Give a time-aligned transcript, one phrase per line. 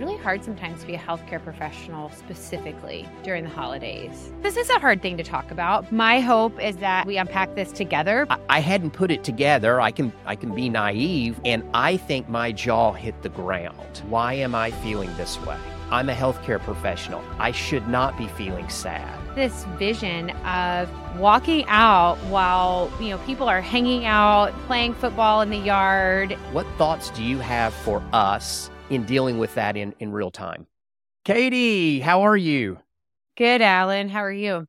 [0.00, 4.32] really hard sometimes to be a healthcare professional specifically during the holidays.
[4.40, 5.92] This is a hard thing to talk about.
[5.92, 8.26] My hope is that we unpack this together.
[8.30, 9.78] I, I hadn't put it together.
[9.78, 14.02] I can I can be naive and I think my jaw hit the ground.
[14.08, 15.58] Why am I feeling this way?
[15.90, 17.22] I'm a healthcare professional.
[17.38, 19.18] I should not be feeling sad.
[19.34, 20.88] This vision of
[21.18, 26.32] walking out while, you know, people are hanging out, playing football in the yard.
[26.52, 30.66] What thoughts do you have for us in dealing with that in, in real time?
[31.24, 32.78] Katie, how are you?
[33.36, 34.08] Good, Alan.
[34.08, 34.66] How are you?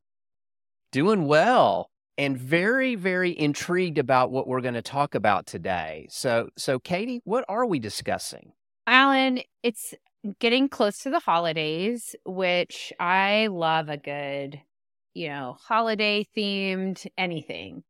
[0.91, 6.08] Doing well and very very intrigued about what we're going to talk about today.
[6.10, 8.54] So so Katie, what are we discussing?
[8.86, 9.94] Alan, it's
[10.40, 14.62] getting close to the holidays, which I love a good,
[15.13, 17.84] you know, holiday themed anything.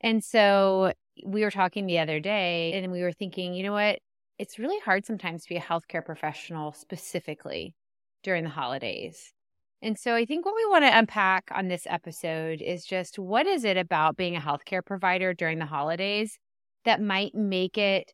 [0.00, 0.92] And so
[1.24, 3.98] we were talking the other day and we were thinking, you know what?
[4.38, 7.74] It's really hard sometimes to be a healthcare professional specifically
[8.22, 9.32] during the holidays.
[9.82, 13.46] And so I think what we want to unpack on this episode is just what
[13.46, 16.38] is it about being a healthcare provider during the holidays
[16.84, 18.12] that might make it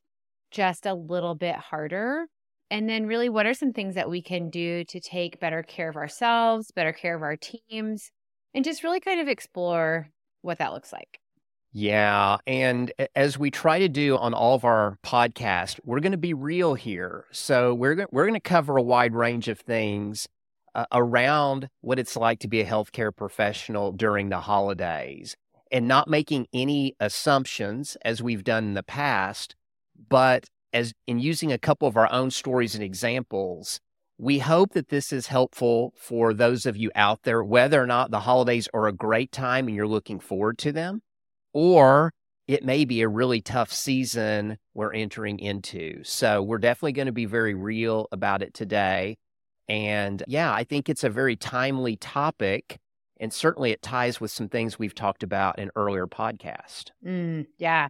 [0.51, 2.27] just a little bit harder
[2.70, 5.91] and then, really, what are some things that we can do to take better care
[5.91, 8.11] of ourselves, better care of our teams,
[8.55, 10.09] and just really kind of explore
[10.41, 11.22] what that looks like?
[11.73, 12.37] Yeah.
[12.47, 16.34] And as we try to do on all of our podcasts, we're going to be
[16.34, 17.25] real here.
[17.33, 20.29] So we're, we're going to cover a wide range of things
[20.75, 25.37] uh, around what it's like to be a healthcare professional during the holidays
[25.70, 29.57] and not making any assumptions as we've done in the past,
[30.09, 33.81] but as in using a couple of our own stories and examples,
[34.19, 38.11] we hope that this is helpful for those of you out there, whether or not
[38.11, 41.01] the holidays are a great time and you're looking forward to them,
[41.53, 42.12] or
[42.48, 46.03] it may be a really tough season we're entering into.
[46.05, 49.17] So we're definitely going to be very real about it today.
[49.69, 52.78] And yeah, I think it's a very timely topic.
[53.20, 56.91] And certainly it ties with some things we've talked about in earlier podcast.
[57.07, 57.89] Mm, yeah.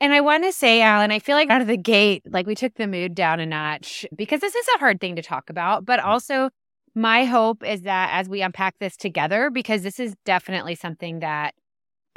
[0.00, 2.54] And I want to say, Alan, I feel like out of the gate, like we
[2.54, 5.84] took the mood down a notch because this is a hard thing to talk about.
[5.84, 6.04] But mm.
[6.04, 6.50] also,
[6.94, 11.54] my hope is that as we unpack this together, because this is definitely something that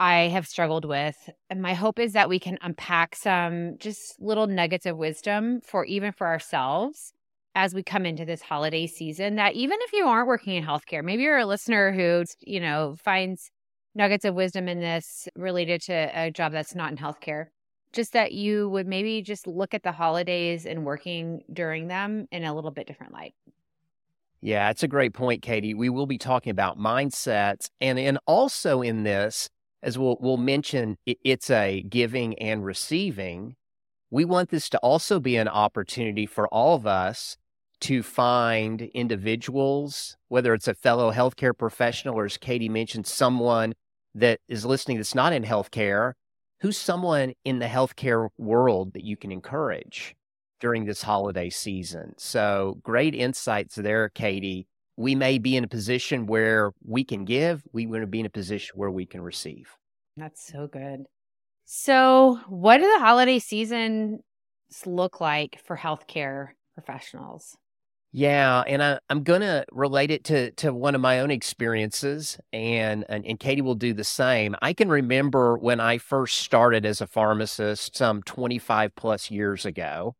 [0.02, 4.48] I have struggled with, and my hope is that we can unpack some just little
[4.48, 7.14] nuggets of wisdom for even for ourselves
[7.54, 9.36] as we come into this holiday season.
[9.36, 12.96] That even if you aren't working in healthcare, maybe you're a listener who, you know,
[13.04, 13.52] finds
[13.94, 17.50] nuggets of wisdom in this related to a job that's not in healthcare
[17.94, 22.44] just that you would maybe just look at the holidays and working during them in
[22.44, 23.36] a little bit different light.
[24.42, 25.76] Yeah, it's a great point, Katie.
[25.76, 29.50] We will be talking about mindsets, and and also in this,
[29.84, 33.56] as we'll we'll mention, it's a giving and receiving.
[34.10, 37.38] We want this to also be an opportunity for all of us
[37.82, 43.74] to find individuals, whether it's a fellow healthcare professional or, as Katie mentioned, someone
[44.14, 46.14] that is listening that's not in healthcare
[46.62, 50.16] who's someone in the healthcare world that you can encourage
[50.60, 52.14] during this holiday season?
[52.18, 54.68] So, great insights there, Katie.
[54.98, 58.26] We may be in a position where we can give, we want to be in
[58.26, 59.76] a position where we can receive.
[60.18, 61.06] That's so good.
[61.66, 64.22] So, what do the holiday seasons
[64.86, 67.56] look like for healthcare professionals?
[68.14, 72.38] Yeah, and I, am going to relate it to to one of my own experiences,
[72.52, 74.54] and, and and Katie will do the same.
[74.62, 80.18] I can remember when I first started as a pharmacist some 25 plus years ago,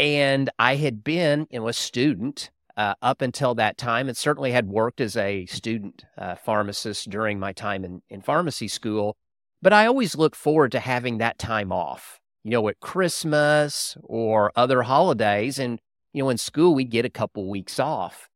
[0.00, 4.52] and I had been you know, a student uh, up until that time, and certainly
[4.52, 9.16] had worked as a student uh, pharmacist during my time in, in pharmacy school.
[9.62, 14.52] But I always look forward to having that time off, you know, at Christmas or
[14.54, 15.80] other holidays, and
[16.12, 18.28] you know, in school, we'd get a couple weeks off.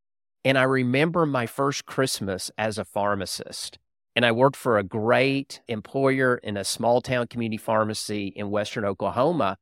[0.44, 3.78] And I remember my first Christmas as a pharmacist.
[4.16, 8.84] And I worked for a great employer in a small town community pharmacy in Western
[8.84, 9.56] Oklahoma.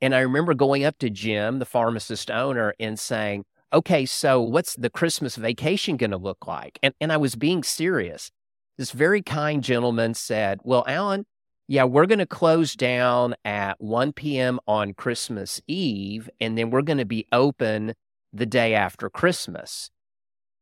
[0.00, 3.44] And I remember going up to Jim, the pharmacist owner, and saying,
[3.74, 6.78] Okay, so what's the Christmas vacation going to look like?
[6.80, 8.30] And, and I was being serious.
[8.78, 11.26] This very kind gentleman said, Well, Alan,
[11.66, 14.60] yeah, we're going to close down at 1 p.m.
[14.68, 17.94] on Christmas Eve, and then we're going to be open
[18.32, 19.90] the day after Christmas.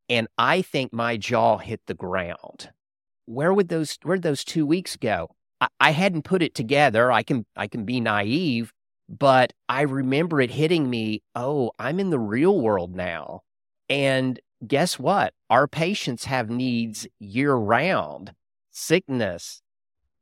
[0.08, 2.70] And I think my jaw hit the ground.
[3.26, 5.36] Where would those where'd those two weeks go?
[5.60, 7.12] I, I hadn't put it together.
[7.12, 8.72] I can I can be naive,
[9.08, 11.22] but I remember it hitting me.
[11.34, 13.42] Oh, I'm in the real world now.
[13.88, 15.34] And guess what?
[15.50, 18.34] Our patients have needs year round.
[18.70, 19.62] Sickness,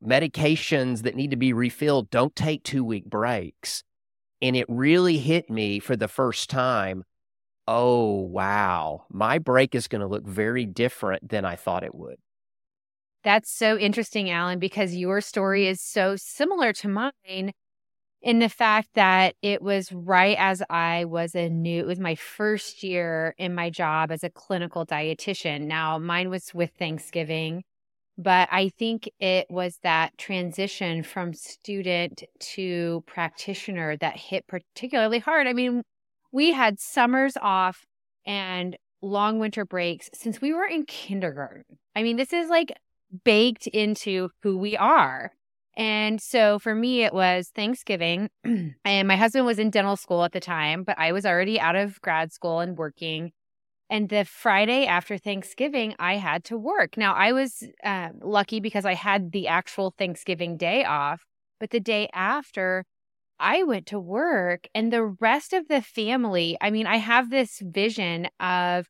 [0.04, 3.84] medications that need to be refilled don't take two week breaks.
[4.42, 7.04] And it really hit me for the first time.
[7.66, 12.16] oh, wow, my break is going to look very different than I thought it would.
[13.22, 17.52] That's so interesting, Alan, because your story is so similar to mine
[18.22, 22.14] in the fact that it was right as I was a new, it was my
[22.14, 25.62] first year in my job as a clinical dietitian.
[25.62, 27.64] Now, mine was with Thanksgiving,
[28.19, 35.46] but I think it was that transition from student to practitioner that hit particularly hard.
[35.46, 35.82] I mean,
[36.31, 37.87] we had summers off
[38.26, 41.64] and long winter breaks since we were in kindergarten.
[41.96, 42.73] I mean, this is like
[43.25, 45.32] baked into who we are.
[45.76, 48.31] And so for me, it was Thanksgiving.
[48.44, 51.76] and my husband was in dental school at the time, but I was already out
[51.76, 53.32] of grad school and working.
[53.88, 56.96] And the Friday after Thanksgiving, I had to work.
[56.96, 61.22] Now, I was uh, lucky because I had the actual Thanksgiving day off.
[61.58, 62.84] But the day after,
[63.40, 67.61] I went to work and the rest of the family, I mean, I have this
[67.62, 68.87] vision of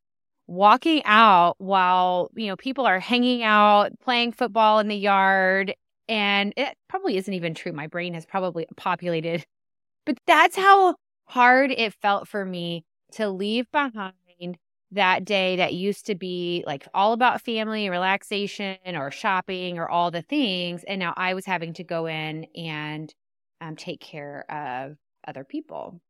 [0.47, 5.75] walking out while, you know, people are hanging out, playing football in the yard.
[6.11, 7.73] And it probably isn't even true.
[7.73, 9.47] My brain has probably populated,
[10.07, 10.97] but that's how
[11.27, 14.59] hard it felt for me to leave behind
[14.93, 20.11] that day that used to be like all about family relaxation or shopping or all
[20.11, 20.83] the things.
[20.83, 23.15] And now I was having to go in and
[23.61, 24.97] um, take care of
[25.29, 26.01] other people.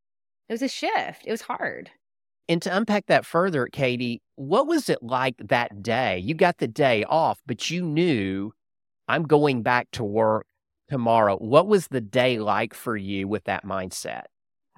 [0.49, 1.27] It was a shift.
[1.27, 1.91] It was hard.
[2.49, 6.19] And to unpack that further, Katie, what was it like that day?
[6.19, 8.53] You got the day off, but you knew
[9.11, 10.47] I'm going back to work
[10.89, 11.37] tomorrow.
[11.37, 14.25] What was the day like for you with that mindset?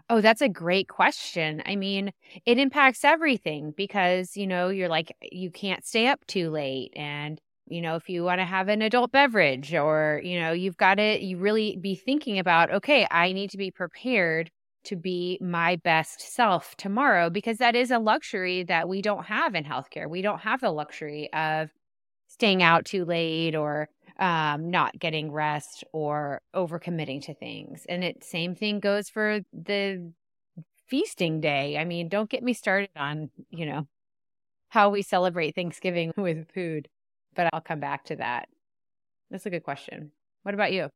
[0.08, 1.62] Oh, that's a great question.
[1.64, 2.12] I mean,
[2.44, 6.92] it impacts everything because, you know, you're like, you can't stay up too late.
[6.96, 10.76] And you know, if you want to have an adult beverage or, you know, you've
[10.76, 14.50] got to you really be thinking about, okay, I need to be prepared
[14.84, 19.54] to be my best self tomorrow because that is a luxury that we don't have
[19.54, 20.10] in healthcare.
[20.10, 21.70] We don't have the luxury of
[22.26, 23.88] staying out too late or
[24.18, 27.86] um, not getting rest or overcommitting to things.
[27.88, 30.12] And it same thing goes for the
[30.86, 31.78] feasting day.
[31.78, 33.86] I mean, don't get me started on, you know,
[34.68, 36.88] how we celebrate Thanksgiving with food
[37.34, 38.48] but I'll come back to that.
[39.30, 40.12] That's a good question.
[40.42, 40.90] What about you?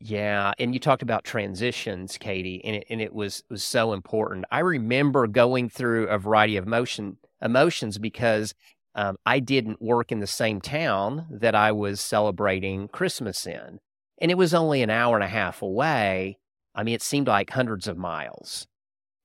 [0.00, 4.44] Yeah, and you talked about transitions, Katie, and it, and it was was so important.
[4.50, 8.54] I remember going through a variety of emotion emotions because
[8.94, 13.80] um, I didn't work in the same town that I was celebrating Christmas in,
[14.20, 16.38] and it was only an hour and a half away.
[16.74, 18.66] I mean, it seemed like hundreds of miles.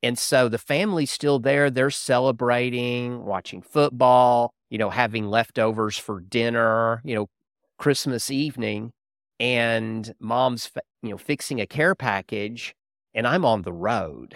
[0.01, 1.69] And so the family's still there.
[1.69, 7.27] They're celebrating, watching football you know, having leftovers for dinner, you know,
[7.77, 8.91] Christmas evening,
[9.39, 10.69] and mom's,
[11.01, 12.75] you know, fixing a care package,
[13.13, 14.35] and I'm on the road.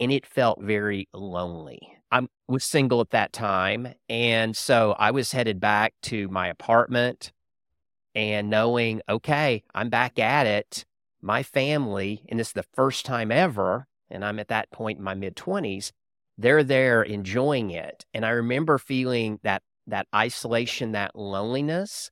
[0.00, 1.80] And it felt very lonely.
[2.10, 3.94] I was single at that time.
[4.08, 7.32] And so I was headed back to my apartment
[8.14, 10.84] and knowing, okay, I'm back at it.
[11.22, 15.04] My family, and this is the first time ever, and I'm at that point in
[15.04, 15.92] my mid 20s,
[16.38, 18.06] they're there enjoying it.
[18.14, 22.10] And I remember feeling that that isolation, that loneliness.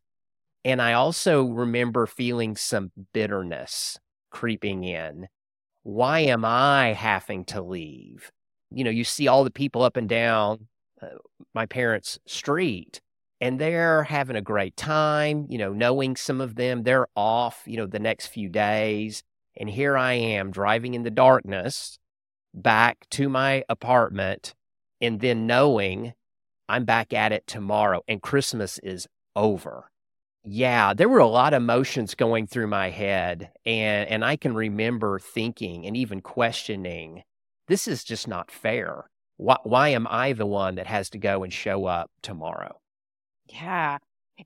[0.64, 3.98] And I also remember feeling some bitterness
[4.30, 5.28] creeping in.
[5.82, 8.30] Why am I having to leave?
[8.70, 10.68] You know, you see all the people up and down
[11.00, 11.06] uh,
[11.54, 13.00] my parents' street
[13.40, 17.76] and they're having a great time, you know, knowing some of them, they're off, you
[17.76, 19.22] know, the next few days.
[19.56, 21.98] And here I am driving in the darkness
[22.54, 24.54] back to my apartment
[25.00, 26.14] and then knowing
[26.68, 29.06] I'm back at it tomorrow and Christmas is
[29.36, 29.90] over.
[30.44, 34.54] Yeah, there were a lot of emotions going through my head and and I can
[34.54, 37.22] remember thinking and even questioning
[37.68, 39.04] this is just not fair.
[39.36, 42.80] Why why am I the one that has to go and show up tomorrow?
[43.46, 43.98] Yeah.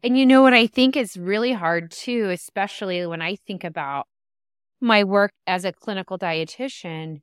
[0.03, 4.07] And you know what I think is really hard too, especially when I think about
[4.81, 7.21] my work as a clinical dietitian,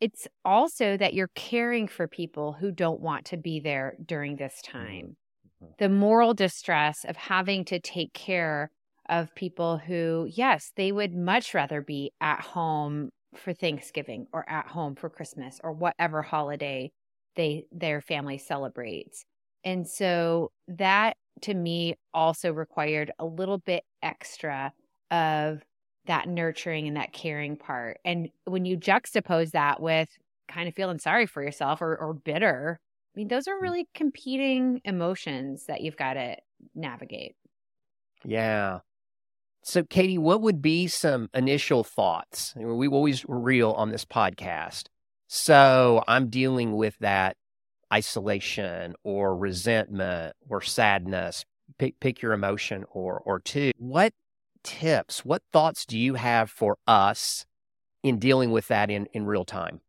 [0.00, 4.60] it's also that you're caring for people who don't want to be there during this
[4.64, 4.78] mm-hmm.
[4.78, 5.16] time.
[5.62, 5.72] Mm-hmm.
[5.78, 8.70] The moral distress of having to take care
[9.08, 14.66] of people who, yes, they would much rather be at home for Thanksgiving or at
[14.66, 16.90] home for Christmas or whatever holiday
[17.36, 19.24] they their family celebrates.
[19.64, 24.72] And so that to me also required a little bit extra
[25.10, 25.62] of
[26.06, 27.98] that nurturing and that caring part.
[28.04, 30.08] And when you juxtapose that with
[30.48, 32.80] kind of feeling sorry for yourself or, or bitter,
[33.14, 33.62] I mean, those are mm.
[33.62, 36.36] really competing emotions that you've got to
[36.74, 37.36] navigate.
[38.24, 38.80] Yeah.
[39.64, 42.52] So, Katie, what would be some initial thoughts?
[42.56, 44.86] We always real on this podcast.
[45.28, 47.36] So, I'm dealing with that
[47.92, 51.44] isolation or resentment or sadness.
[51.78, 53.70] Pick, pick your emotion or, or two.
[53.78, 54.12] What
[54.64, 57.46] tips, what thoughts do you have for us
[58.02, 59.80] in dealing with that in, in real time?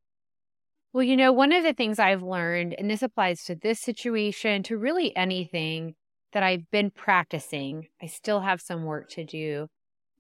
[0.94, 4.62] Well, you know, one of the things I've learned, and this applies to this situation,
[4.64, 5.96] to really anything
[6.34, 9.68] that I've been practicing, I still have some work to do.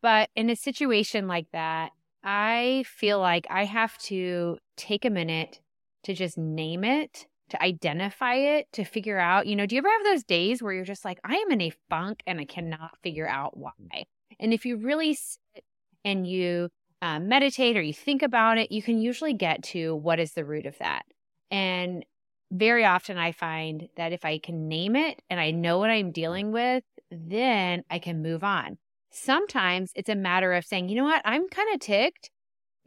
[0.01, 1.91] But in a situation like that,
[2.23, 5.59] I feel like I have to take a minute
[6.03, 9.89] to just name it, to identify it, to figure out, you know, do you ever
[9.89, 12.97] have those days where you're just like, I am in a funk and I cannot
[13.01, 14.05] figure out why?
[14.39, 15.63] And if you really sit
[16.03, 16.69] and you
[17.01, 20.45] uh, meditate or you think about it, you can usually get to what is the
[20.45, 21.03] root of that.
[21.51, 22.05] And
[22.53, 26.11] very often I find that if I can name it and I know what I'm
[26.11, 28.77] dealing with, then I can move on.
[29.09, 32.29] Sometimes it's a matter of saying, you know what, I'm kind of ticked.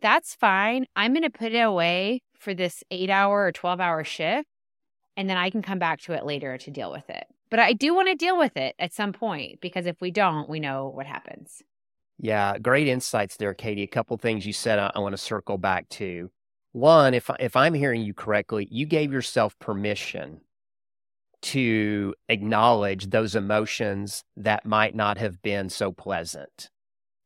[0.00, 0.86] That's fine.
[0.94, 4.46] I'm going to put it away for this eight hour or 12 hour shift,
[5.16, 7.24] and then I can come back to it later to deal with it.
[7.50, 10.48] But I do want to deal with it at some point because if we don't,
[10.48, 11.62] we know what happens.
[12.18, 13.82] Yeah, great insights there, Katie.
[13.82, 16.30] A couple things you said I, I want to circle back to.
[16.76, 20.42] One, if if I'm hearing you correctly, you gave yourself permission
[21.40, 26.68] to acknowledge those emotions that might not have been so pleasant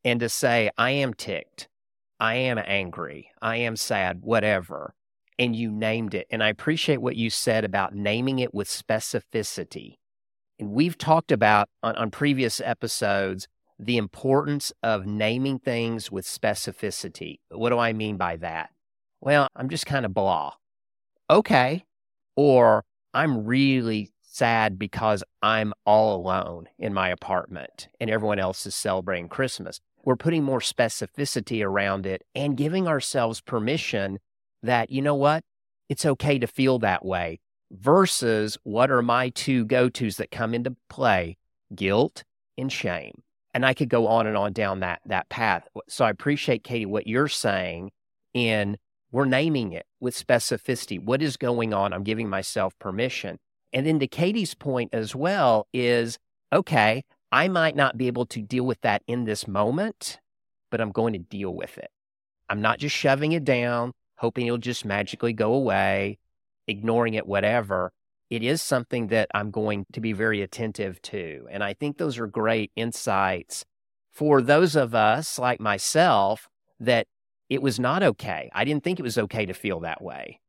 [0.05, 1.67] and to say, I am ticked,
[2.17, 4.95] I am angry, I am sad, whatever.
[5.37, 6.27] And you named it.
[6.31, 9.97] And I appreciate what you said about naming it with specificity.
[10.59, 17.39] And we've talked about on, on previous episodes the importance of naming things with specificity.
[17.49, 18.69] What do I mean by that?
[19.21, 20.53] Well, I'm just kind of blah.
[21.29, 21.85] Okay.
[22.35, 28.73] Or I'm really sad because I'm all alone in my apartment and everyone else is
[28.75, 29.79] celebrating Christmas.
[30.03, 34.19] We're putting more specificity around it and giving ourselves permission
[34.63, 35.43] that, you know what?
[35.89, 40.53] It's okay to feel that way versus what are my two go tos that come
[40.53, 41.37] into play
[41.75, 42.23] guilt
[42.57, 43.21] and shame
[43.53, 45.67] and I could go on and on down that that path.
[45.87, 47.91] So I appreciate Katie what you're saying
[48.33, 48.77] in
[49.11, 51.01] we're naming it with specificity.
[51.01, 51.93] What is going on?
[51.93, 53.39] I'm giving myself permission.
[53.73, 56.17] And then to Katie's point as well is
[56.53, 60.19] okay, I might not be able to deal with that in this moment,
[60.69, 61.89] but I'm going to deal with it.
[62.49, 66.17] I'm not just shoving it down, hoping it'll just magically go away,
[66.67, 67.93] ignoring it, whatever
[68.31, 71.47] it is something that I'm going to be very attentive to.
[71.51, 73.65] And I think those are great insights
[74.09, 76.47] for those of us like myself
[76.79, 77.07] that
[77.51, 78.49] it was not okay.
[78.55, 80.39] I didn't think it was okay to feel that way.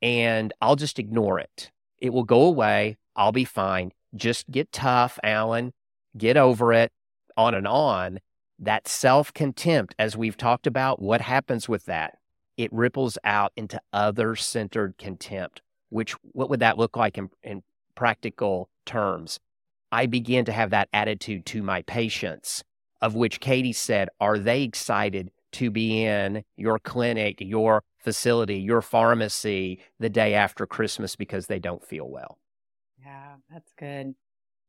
[0.00, 1.72] And I'll just ignore it.
[1.98, 2.98] It will go away.
[3.16, 3.92] I'll be fine.
[4.14, 5.72] Just get tough, Alan.
[6.16, 6.92] Get over it,
[7.36, 8.20] on and on.
[8.60, 12.18] That self contempt, as we've talked about, what happens with that?
[12.56, 17.62] It ripples out into other centered contempt which what would that look like in, in
[17.94, 19.38] practical terms?
[19.90, 22.64] I begin to have that attitude to my patients,
[23.02, 28.82] of which Katie said, Are they excited to be in your clinic, your facility, your
[28.82, 32.38] pharmacy the day after Christmas because they don't feel well?
[32.98, 34.14] Yeah, that's good.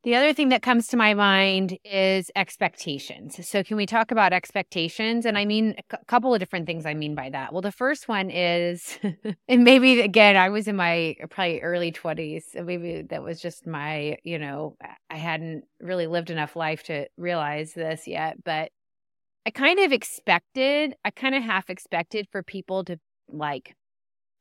[0.04, 3.48] The other thing that comes to my mind is expectations.
[3.48, 5.26] So, can we talk about expectations?
[5.26, 7.54] And I mean, a couple of different things I mean by that.
[7.54, 9.00] Well, the first one is,
[9.48, 12.44] and maybe again, I was in my probably early 20s.
[12.52, 14.76] So maybe that was just my, you know,
[15.10, 18.44] I hadn't really lived enough life to realize this yet.
[18.44, 18.72] But
[19.46, 22.98] I kind of expected, I kind of half expected for people to
[23.28, 23.76] like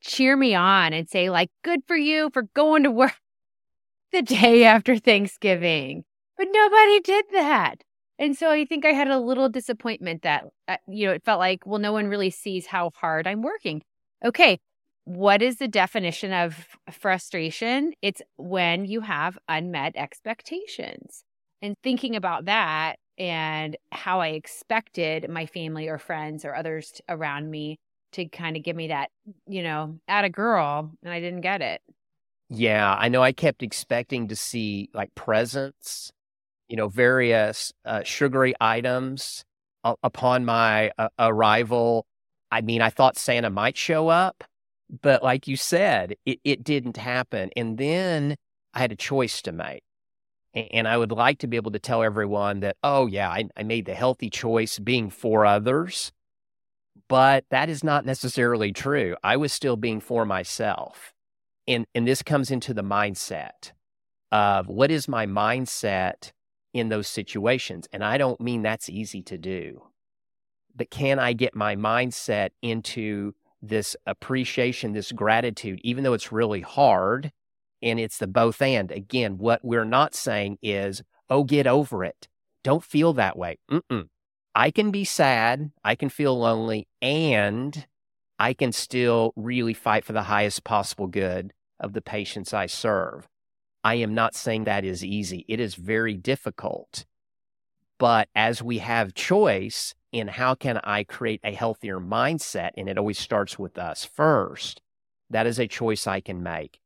[0.00, 3.16] cheer me on and say, like, good for you for going to work
[4.12, 6.04] the day after Thanksgiving.
[6.36, 7.76] But nobody did that.
[8.18, 11.40] And so I think I had a little disappointment that, uh, you know, it felt
[11.40, 13.82] like, well, no one really sees how hard I'm working.
[14.24, 14.60] Okay.
[15.04, 17.92] What is the definition of frustration?
[18.02, 21.24] It's when you have unmet expectations.
[21.60, 27.50] And thinking about that and how I expected my family or friends or others around
[27.50, 27.78] me
[28.12, 29.10] to kind of give me that,
[29.46, 31.80] you know, at a girl, and I didn't get it.
[32.50, 36.12] Yeah, I know I kept expecting to see like presents,
[36.68, 39.44] you know, various uh, sugary items
[39.84, 42.06] uh, upon my uh, arrival.
[42.50, 44.44] I mean, I thought Santa might show up,
[45.00, 47.50] but like you said, it, it didn't happen.
[47.56, 48.36] And then
[48.74, 49.82] I had a choice to make.
[50.54, 53.62] And I would like to be able to tell everyone that, oh, yeah, I, I
[53.62, 56.12] made the healthy choice being for others.
[57.08, 59.16] But that is not necessarily true.
[59.22, 61.12] I was still being for myself
[61.66, 63.72] and and this comes into the mindset
[64.30, 66.32] of what is my mindset
[66.72, 69.82] in those situations and i don't mean that's easy to do
[70.74, 76.60] but can i get my mindset into this appreciation this gratitude even though it's really
[76.62, 77.30] hard
[77.82, 78.90] And it's the both and.
[78.90, 82.28] Again, what we're not saying is, oh, get over it.
[82.62, 83.58] Don't feel that way.
[83.70, 84.08] Mm-mm.
[84.54, 85.72] I can be sad.
[85.82, 87.86] I can feel lonely and
[88.38, 93.28] I can still really fight for the highest possible good of the patients I serve.
[93.82, 95.44] I am not saying that is easy.
[95.48, 97.04] It is very difficult.
[97.98, 102.98] But as we have choice in how can I create a healthier mindset, and it
[102.98, 104.82] always starts with us first,
[105.30, 106.81] that is a choice I can make.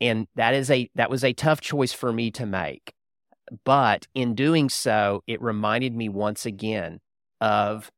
[0.00, 2.94] And that is a that was a tough choice for me to make.
[3.64, 7.00] But in doing so, it reminded me once again
[7.40, 7.90] of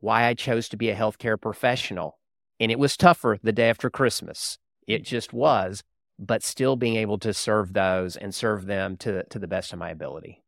[0.00, 2.18] why I chose to be a healthcare professional.
[2.60, 4.58] And it was tougher the day after Christmas.
[4.86, 5.04] It mm-hmm.
[5.04, 5.82] just was,
[6.18, 9.78] but still being able to serve those and serve them to, to the best of
[9.78, 10.42] my ability.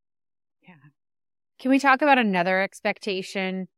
[0.63, 0.75] Yeah.
[1.59, 3.69] Can we talk about another expectation?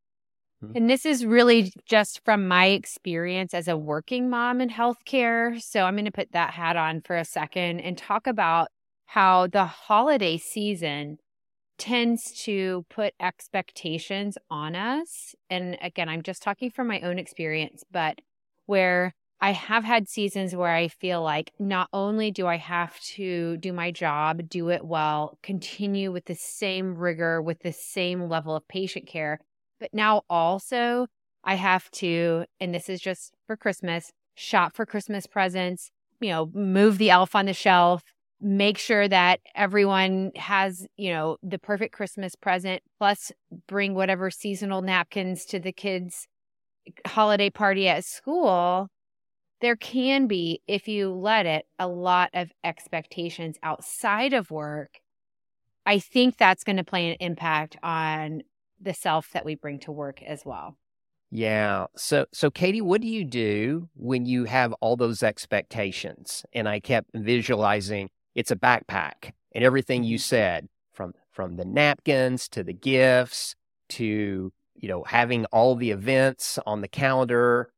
[0.65, 0.77] Mm-hmm.
[0.77, 5.61] And this is really just from my experience as a working mom in healthcare.
[5.61, 8.69] So I'm going to put that hat on for a second and talk about
[9.07, 11.19] how the holiday season
[11.79, 15.35] tends to put expectations on us.
[15.51, 18.21] And again, I'm just talking from my own experience, but
[18.65, 23.59] where I have had seasons where I feel like not only do I have to
[23.59, 28.57] do my job, do it well, continue with the same rigor, with the same level
[28.57, 29.39] of patient care,
[29.81, 31.07] but now also
[31.45, 35.91] I have to, and this is just for Christmas, shop for Christmas presents,
[36.21, 38.03] you know, move the elf on the shelf,
[38.41, 43.33] make sure that everyone has, you know, the perfect Christmas present, plus
[43.67, 46.27] bring whatever seasonal napkins to the kids'
[47.07, 48.89] holiday party at school.
[49.61, 55.01] There can be, if you let it, a lot of expectations outside of work.
[55.87, 58.43] I think that's going to play an impact on
[58.81, 60.77] the self that we bring to work as well.
[61.31, 61.87] Yeah.
[61.97, 66.45] So so Katie, what do you do when you have all those expectations?
[66.53, 70.23] And I kept visualizing it's a backpack and everything you mm-hmm.
[70.23, 73.57] said from from the napkins to the gifts
[73.89, 77.71] to you know having all the events on the calendar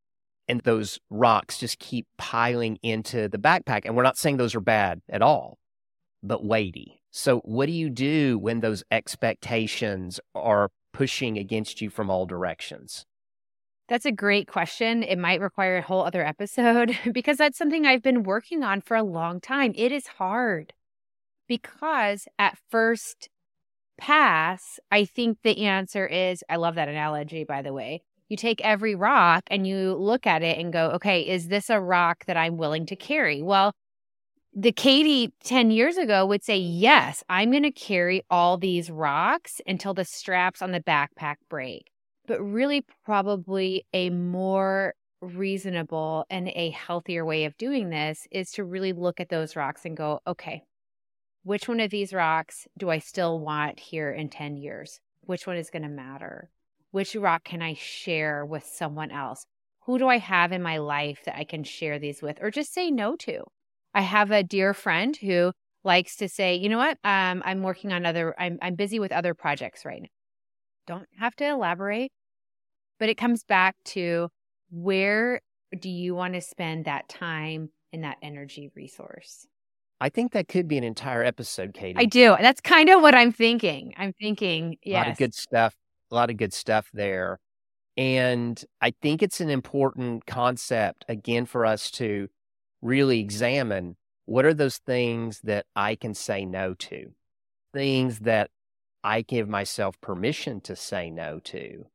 [0.49, 4.61] and those rocks just keep piling into the backpack and we're not saying those are
[4.61, 5.59] bad at all
[6.23, 12.11] but weighty so what do you do when those expectations are pushing against you from
[12.11, 13.05] all directions
[13.89, 15.03] that's a great question.
[15.03, 18.97] It might require a whole other episode because that's something I've been working on for
[18.97, 19.73] a long time.
[19.77, 20.75] It is hard
[21.49, 23.31] because at first
[23.99, 28.03] pass, I think the answer is I love that analogy, by the way.
[28.29, 31.81] You take every rock and you look at it and go, okay, is this a
[31.81, 33.43] rock that I'm willing to carry?
[33.43, 33.73] Well,
[34.61, 39.61] the Katie 10 years ago would say, yes, I'm going to carry all these rocks
[39.67, 41.93] until the straps on the backpack break
[42.29, 48.63] but really probably a more reasonable and a healthier way of doing this is to
[48.63, 50.63] really look at those rocks and go, okay,
[51.43, 55.01] which one of these rocks do I still want here in 10 years?
[55.23, 56.51] Which one is going to matter?
[56.91, 59.45] Which rock can I share with someone else?
[59.87, 62.75] Who do I have in my life that I can share these with or just
[62.75, 63.45] say no to?
[63.99, 65.51] I have a dear friend who
[65.83, 66.99] likes to say, you know what?
[67.03, 70.09] Um, I'm working on other, I'm, I'm busy with other projects right now.
[70.87, 72.13] Don't have to elaborate.
[73.01, 74.29] But it comes back to
[74.71, 75.41] where
[75.77, 79.49] do you want to spend that time and that energy resource?
[80.01, 81.99] I think that could be an entire episode, Katie.
[81.99, 82.37] I do.
[82.41, 83.95] That's kind of what I'm thinking.
[83.97, 84.95] I'm thinking, yes.
[84.95, 85.75] A lot of good stuff.
[86.13, 87.41] A lot of good stuff there.
[87.97, 92.29] And I think it's an important concept, again, for us to
[92.83, 97.13] really examine what are those things that I can say no to,
[97.73, 98.51] things that
[99.03, 101.87] I give myself permission to say no to.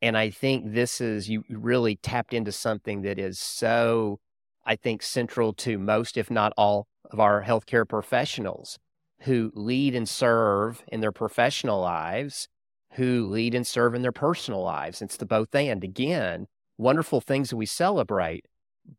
[0.00, 4.20] And I think this is, you really tapped into something that is so,
[4.64, 8.78] I think, central to most, if not all, of our healthcare professionals
[9.22, 12.48] who lead and serve in their professional lives,
[12.92, 15.02] who lead and serve in their personal lives.
[15.02, 15.82] It's the both and.
[15.82, 18.46] Again, wonderful things that we celebrate,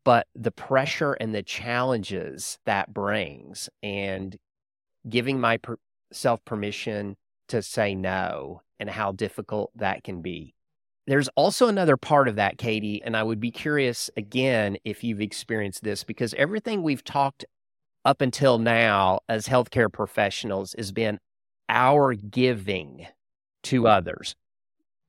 [0.04, 4.36] but the pressure and the challenges that brings and
[5.08, 7.16] giving myself permission
[7.48, 10.54] to say no and how difficult that can be.
[11.06, 15.20] There's also another part of that, Katie, and I would be curious again if you've
[15.20, 17.44] experienced this because everything we've talked
[18.04, 21.18] up until now as healthcare professionals has been
[21.68, 23.06] our giving
[23.64, 24.36] to others.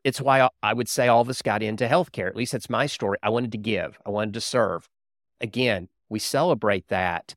[0.04, 2.28] It's why I would say all of us got into healthcare.
[2.28, 3.18] At least that's my story.
[3.22, 4.90] I wanted to give, I wanted to serve.
[5.40, 7.36] Again, we celebrate that.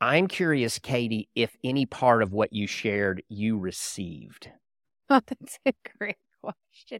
[0.00, 4.50] I'm curious, Katie, if any part of what you shared you received.
[5.08, 6.98] Oh, that's a great question.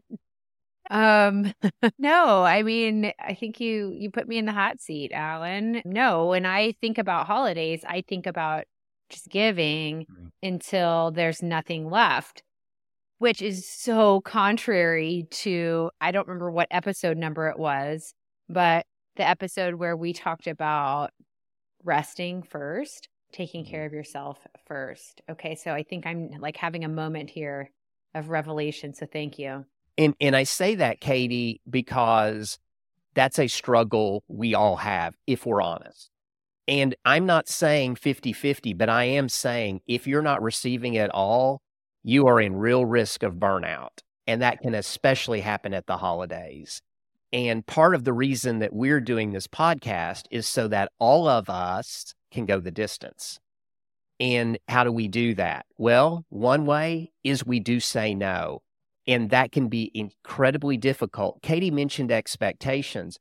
[0.89, 1.53] Um,
[1.99, 5.81] no, I mean, I think you you put me in the hot seat, Alan.
[5.83, 8.63] No, when I think about holidays, I think about
[9.09, 10.27] just giving mm-hmm.
[10.41, 12.43] until there's nothing left,
[13.19, 18.13] which is so contrary to I don't remember what episode number it was,
[18.49, 21.11] but the episode where we talked about
[21.83, 23.87] resting first, taking care mm-hmm.
[23.87, 25.21] of yourself first.
[25.29, 27.71] Okay, so I think I'm like having a moment here
[28.13, 29.65] of revelation, so thank you.
[29.97, 32.59] And and I say that, Katie, because
[33.15, 36.11] that's a struggle we all have if we're honest.
[36.67, 41.09] And I'm not saying 50 50, but I am saying if you're not receiving it
[41.11, 41.61] all,
[42.03, 43.99] you are in real risk of burnout.
[44.25, 46.81] And that can especially happen at the holidays.
[47.33, 51.49] And part of the reason that we're doing this podcast is so that all of
[51.49, 53.39] us can go the distance.
[54.19, 55.65] And how do we do that?
[55.77, 58.61] Well, one way is we do say no.
[59.05, 61.41] And that can be incredibly difficult.
[61.41, 63.19] Katie mentioned expectations.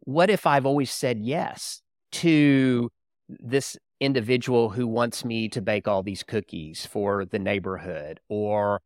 [0.00, 2.90] What if I've always said yes to
[3.28, 8.82] this individual who wants me to bake all these cookies for the neighborhood or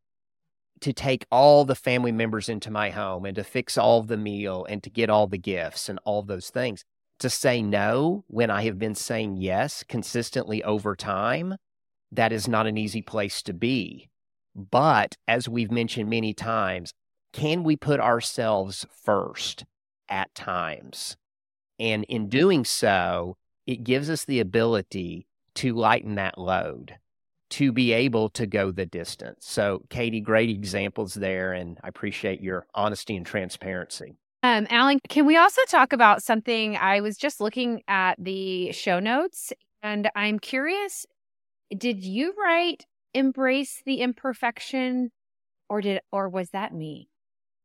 [0.81, 4.67] to take all the family members into my home and to fix all the meal
[4.69, 6.85] and to get all the gifts and all those things?
[7.21, 11.57] To say no when I have been saying yes consistently over time,
[12.13, 14.11] that is not an easy place to be.
[14.55, 16.93] But as we've mentioned many times,
[17.33, 19.65] can we put ourselves first
[20.11, 21.17] at times?
[21.79, 25.27] And in doing so, it gives us the ability
[25.57, 26.99] to lighten that load,
[27.51, 29.47] to be able to go the distance.
[29.47, 31.53] So, Katie, great examples there.
[31.53, 34.17] And I appreciate your honesty and transparency.
[34.43, 36.77] Um, Alan, can we also talk about something?
[36.77, 39.53] I was just looking at the show notes
[39.83, 41.07] and I'm curious
[41.77, 45.11] did you write embrace the imperfection
[45.69, 47.09] or did or was that me?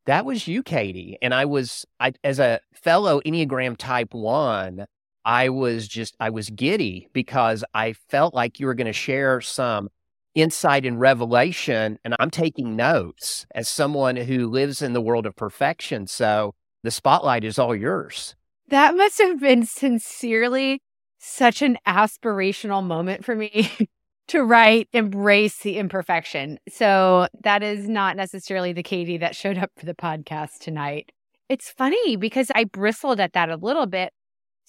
[0.05, 1.17] That was you, Katie.
[1.21, 4.85] And I was I as a fellow Enneagram type 1,
[5.25, 9.41] I was just I was giddy because I felt like you were going to share
[9.41, 9.89] some
[10.33, 15.35] insight and revelation and I'm taking notes as someone who lives in the world of
[15.35, 16.07] perfection.
[16.07, 16.53] So
[16.83, 18.35] the spotlight is all yours.
[18.69, 20.81] That must have been sincerely
[21.19, 23.69] such an aspirational moment for me
[24.29, 26.57] to write embrace the imperfection.
[26.69, 31.11] So that is not necessarily the Katie that showed up for the podcast tonight.
[31.49, 34.13] It's funny because I bristled at that a little bit.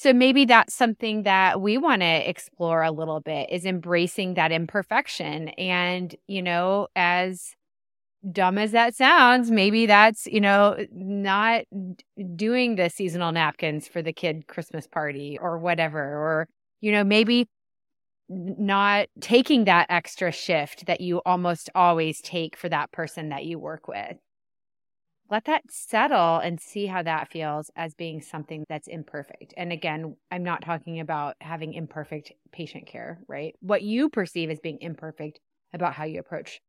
[0.03, 4.51] So maybe that's something that we want to explore a little bit is embracing that
[4.51, 5.51] imperfection.
[5.51, 7.55] And, you know, as
[8.33, 11.63] dumb as that sounds, maybe that's, you know, not
[12.35, 16.01] doing the seasonal napkins for the kid Christmas party or whatever.
[16.03, 16.49] Or,
[16.81, 17.47] you know, maybe
[18.29, 23.57] not taking that extra shift that you almost always take for that person that you
[23.61, 24.17] work with.
[25.33, 29.55] Let that settle and see how that feels as being something that's imperfect.
[29.57, 33.55] And again, I'm not talking about having imperfect patient care, right?
[33.61, 35.41] What you perceive as being imperfect
[35.73, 36.61] about how you approach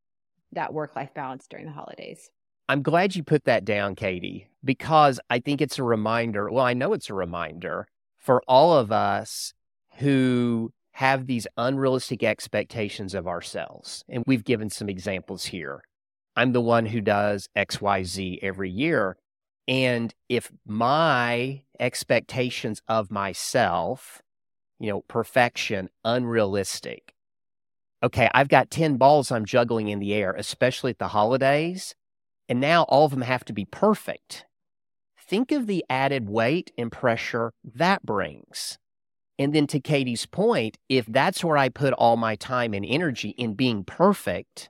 [0.53, 2.29] that work life balance during the holidays.
[2.69, 6.49] I'm glad you put that down, Katie, because I think it's a reminder.
[6.49, 7.85] Well, I know it's a reminder
[8.17, 9.53] for all of us
[9.97, 14.05] who have these unrealistic expectations of ourselves.
[14.07, 15.83] And we've given some examples here.
[16.35, 19.17] I'm the one who does XYZ every year.
[19.67, 24.21] And if my expectations of myself,
[24.79, 27.13] you know, perfection, unrealistic,
[28.01, 31.95] okay, I've got 10 balls I'm juggling in the air, especially at the holidays.
[32.49, 34.45] And now all of them have to be perfect.
[35.17, 38.77] Think of the added weight and pressure that brings.
[39.39, 43.29] And then to Katie's point, if that's where I put all my time and energy
[43.29, 44.69] in being perfect,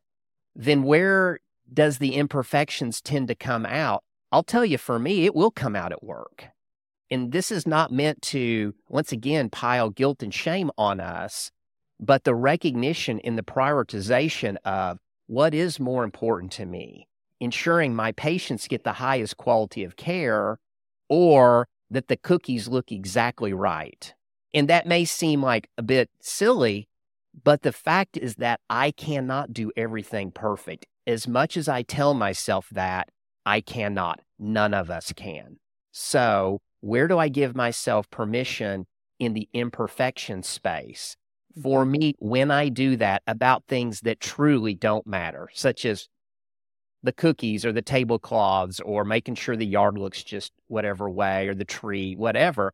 [0.55, 1.39] then where
[1.71, 4.03] does the imperfections tend to come out?
[4.31, 6.47] I'll tell you, for me, it will come out at work.
[7.11, 11.51] And this is not meant to, once again, pile guilt and shame on us,
[11.99, 14.97] but the recognition in the prioritization of
[15.27, 17.07] what is more important to me,
[17.39, 20.59] ensuring my patients get the highest quality of care
[21.09, 24.13] or that the cookies look exactly right
[24.53, 26.87] and that may seem like a bit silly,
[27.43, 30.85] but the fact is that I cannot do everything perfect.
[31.05, 33.09] As much as I tell myself that,
[33.45, 34.21] I cannot.
[34.39, 35.57] None of us can.
[35.91, 38.85] So, where do I give myself permission
[39.19, 41.15] in the imperfection space?
[41.61, 46.07] For me, when I do that about things that truly don't matter, such as
[47.03, 51.53] the cookies or the tablecloths or making sure the yard looks just whatever way or
[51.53, 52.73] the tree, whatever,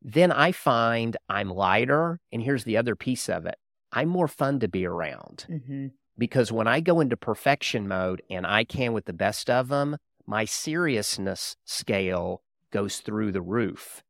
[0.00, 2.20] then I find I'm lighter.
[2.32, 3.56] And here's the other piece of it
[3.92, 5.46] I'm more fun to be around.
[5.50, 5.88] Mm-hmm.
[6.20, 9.96] Because when I go into perfection mode and I can with the best of them,
[10.26, 14.02] my seriousness scale goes through the roof.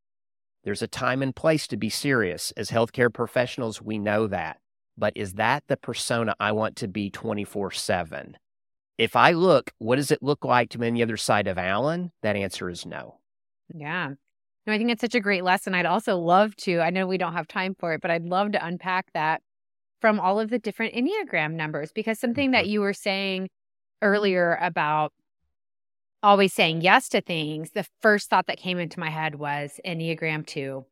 [0.64, 2.52] There's a time and place to be serious.
[2.56, 4.58] As healthcare professionals, we know that.
[4.98, 8.36] But is that the persona I want to be 24 7?
[8.98, 11.58] If I look, what does it look like to be on the other side of
[11.58, 12.10] Alan?
[12.22, 13.20] That answer is no.
[13.72, 14.14] Yeah.
[14.66, 15.76] No, I think it's such a great lesson.
[15.76, 18.50] I'd also love to, I know we don't have time for it, but I'd love
[18.50, 19.42] to unpack that
[20.00, 22.72] from all of the different Enneagram numbers because something that mm-hmm.
[22.72, 23.48] you were saying
[24.02, 25.12] earlier about
[26.22, 30.46] always saying yes to things, the first thought that came into my head was Enneagram
[30.46, 30.84] 2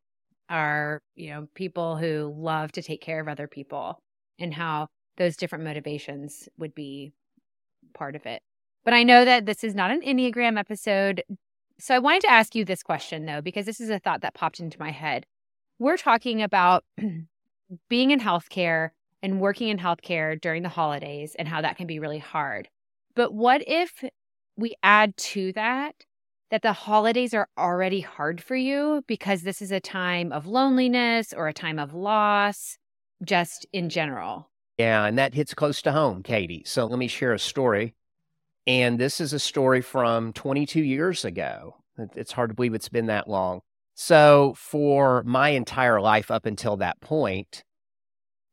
[0.49, 3.99] are, you know, people who love to take care of other people
[4.39, 7.13] and how those different motivations would be
[7.93, 8.41] part of it.
[8.83, 11.23] But I know that this is not an Enneagram episode.
[11.79, 14.33] So I wanted to ask you this question though, because this is a thought that
[14.33, 15.25] popped into my head.
[15.77, 16.83] We're talking about
[17.89, 18.89] being in healthcare
[19.21, 22.69] and working in healthcare during the holidays and how that can be really hard.
[23.15, 24.03] But what if
[24.55, 25.95] we add to that
[26.51, 31.33] that the holidays are already hard for you because this is a time of loneliness
[31.33, 32.77] or a time of loss,
[33.23, 34.49] just in general.
[34.77, 36.63] Yeah, and that hits close to home, Katie.
[36.65, 37.95] So let me share a story.
[38.65, 41.75] And this is a story from 22 years ago.
[42.15, 43.61] It's hard to believe it's been that long.
[43.95, 47.65] So, for my entire life up until that point,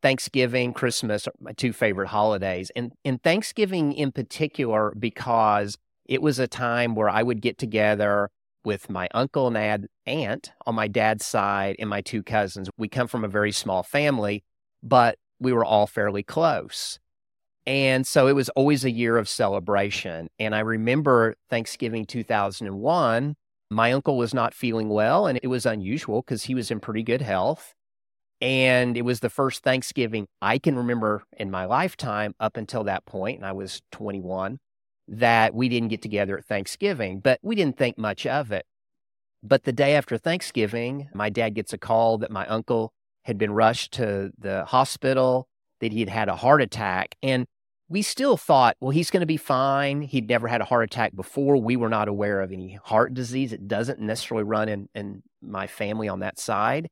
[0.06, 2.70] Thanksgiving, Christmas are my two favorite holidays.
[2.76, 8.30] And, and Thanksgiving in particular, because it was a time where I would get together
[8.64, 12.70] with my uncle and aunt on my dad's side and my two cousins.
[12.78, 14.44] We come from a very small family,
[14.80, 17.00] but we were all fairly close.
[17.66, 20.28] And so it was always a year of celebration.
[20.38, 23.34] And I remember Thanksgiving 2001,
[23.72, 27.02] my uncle was not feeling well, and it was unusual because he was in pretty
[27.02, 27.74] good health.
[28.40, 33.06] And it was the first Thanksgiving I can remember in my lifetime up until that
[33.06, 34.58] point, and I was 21
[35.08, 38.66] that we didn't get together at Thanksgiving, but we didn't think much of it.
[39.42, 43.52] But the day after Thanksgiving, my dad gets a call that my uncle had been
[43.52, 45.48] rushed to the hospital,
[45.80, 47.16] that he had had a heart attack.
[47.22, 47.46] And
[47.88, 50.02] we still thought, well, he's going to be fine.
[50.02, 51.56] He'd never had a heart attack before.
[51.56, 53.52] We were not aware of any heart disease.
[53.52, 56.88] It doesn't necessarily run in, in my family on that side.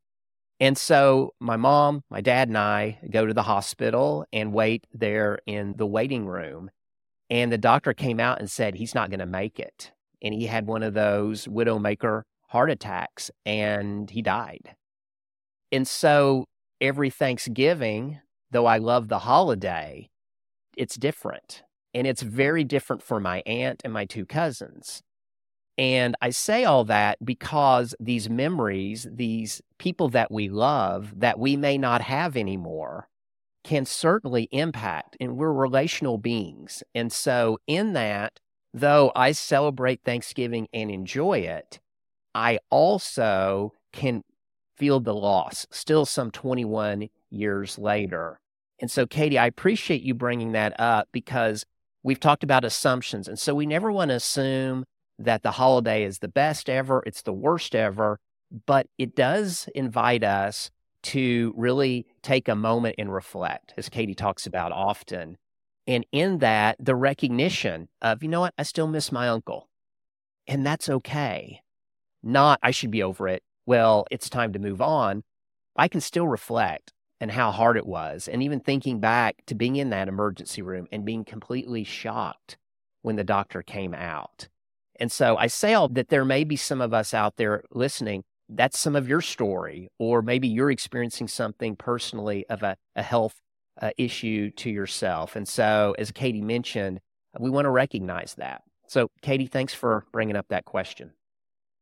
[0.64, 5.40] And so my mom, my dad, and I go to the hospital and wait there
[5.46, 6.70] in the waiting room.
[7.28, 9.92] And the doctor came out and said he's not going to make it.
[10.22, 14.74] And he had one of those widowmaker heart attacks and he died.
[15.70, 16.46] And so
[16.80, 20.08] every Thanksgiving, though I love the holiday,
[20.78, 21.62] it's different.
[21.92, 25.02] And it's very different for my aunt and my two cousins.
[25.76, 31.56] And I say all that because these memories, these people that we love that we
[31.56, 33.08] may not have anymore,
[33.64, 36.82] can certainly impact, and we're relational beings.
[36.94, 38.38] And so, in that,
[38.72, 41.80] though I celebrate Thanksgiving and enjoy it,
[42.34, 44.22] I also can
[44.76, 48.38] feel the loss still some 21 years later.
[48.80, 51.64] And so, Katie, I appreciate you bringing that up because
[52.02, 53.26] we've talked about assumptions.
[53.26, 54.84] And so, we never want to assume
[55.18, 58.18] that the holiday is the best ever, it's the worst ever,
[58.66, 60.70] but it does invite us
[61.02, 65.36] to really take a moment and reflect, as Katie talks about often.
[65.86, 69.68] And in that, the recognition of, you know what, I still miss my uncle.
[70.46, 71.60] And that's okay.
[72.22, 73.42] Not, I should be over it.
[73.66, 75.24] Well, it's time to move on.
[75.76, 78.28] I can still reflect and how hard it was.
[78.28, 82.56] And even thinking back to being in that emergency room and being completely shocked
[83.02, 84.48] when the doctor came out.
[85.00, 88.24] And so I say all that there may be some of us out there listening
[88.48, 93.34] that's some of your story, or maybe you're experiencing something personally of a, a health
[93.80, 95.36] uh, issue to yourself.
[95.36, 97.00] And so, as Katie mentioned,
[97.38, 98.62] we want to recognize that.
[98.86, 101.12] So, Katie, thanks for bringing up that question.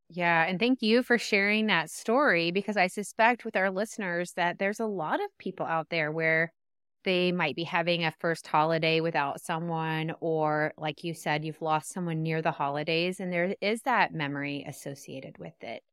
[0.09, 0.45] Yeah.
[0.45, 4.79] And thank you for sharing that story because I suspect with our listeners that there's
[4.79, 6.53] a lot of people out there where
[7.03, 11.91] they might be having a first holiday without someone, or like you said, you've lost
[11.91, 15.83] someone near the holidays, and there is that memory associated with it.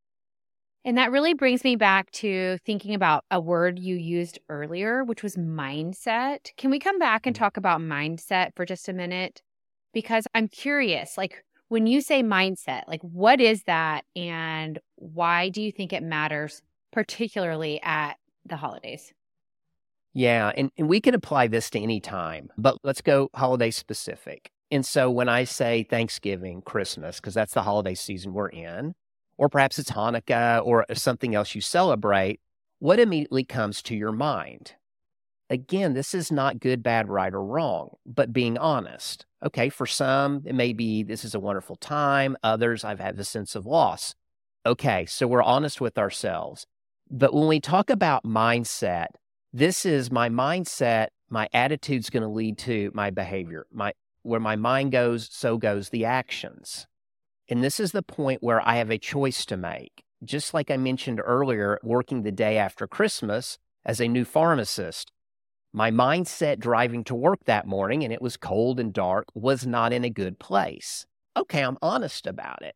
[0.84, 5.22] And that really brings me back to thinking about a word you used earlier, which
[5.22, 6.56] was mindset.
[6.56, 7.44] Can we come back and mm-hmm.
[7.44, 9.42] talk about mindset for just a minute?
[9.92, 15.60] Because I'm curious, like when you say mindset, like what is that and why do
[15.60, 18.14] you think it matters, particularly at
[18.46, 19.12] the holidays?
[20.12, 24.50] Yeah, and, and we can apply this to any time, but let's go holiday specific.
[24.70, 28.94] And so when I say Thanksgiving, Christmas, because that's the holiday season we're in,
[29.36, 32.40] or perhaps it's Hanukkah or uh, something else you celebrate,
[32.78, 34.74] what immediately comes to your mind?
[35.50, 39.26] again, this is not good, bad, right, or wrong, but being honest.
[39.44, 42.36] Okay, for some, it may be this is a wonderful time.
[42.42, 44.14] Others, I've had the sense of loss.
[44.64, 46.66] Okay, so we're honest with ourselves.
[47.10, 49.08] But when we talk about mindset,
[49.52, 53.66] this is my mindset, my attitude's going to lead to my behavior.
[53.72, 56.86] My where my mind goes, so goes the actions.
[57.48, 60.04] And this is the point where I have a choice to make.
[60.22, 65.10] Just like I mentioned earlier, working the day after Christmas as a new pharmacist,
[65.72, 69.92] my mindset driving to work that morning, and it was cold and dark, was not
[69.92, 71.06] in a good place.
[71.36, 72.74] Okay, I'm honest about it.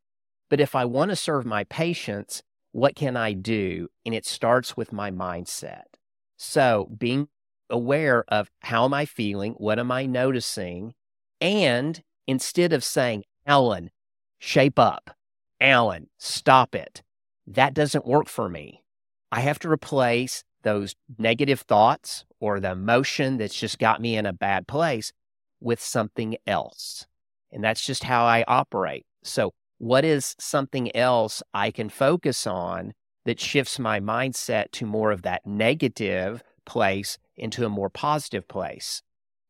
[0.48, 3.88] But if I want to serve my patients, what can I do?
[4.06, 5.93] And it starts with my mindset.
[6.36, 7.28] So being
[7.70, 9.52] aware of how am I feeling?
[9.54, 10.94] What am I noticing?
[11.40, 13.90] And instead of saying, Alan,
[14.38, 15.16] shape up,
[15.60, 17.02] Alan, stop it,
[17.46, 18.82] that doesn't work for me.
[19.30, 24.26] I have to replace those negative thoughts or the emotion that's just got me in
[24.26, 25.12] a bad place
[25.60, 27.06] with something else.
[27.52, 29.06] And that's just how I operate.
[29.22, 32.94] So, what is something else I can focus on
[33.24, 39.02] that shifts my mindset to more of that negative place into a more positive place?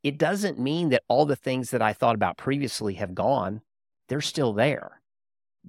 [0.03, 3.63] It doesn't mean that all the things that I thought about previously have gone,
[4.09, 5.01] they're still there.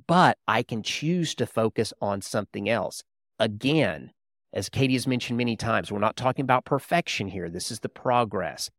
[0.08, 3.04] But I can choose to focus on something else.
[3.40, 4.12] Again,
[4.52, 7.50] as Katie has mentioned many times, we're not talking about perfection here.
[7.50, 8.70] This is the progress.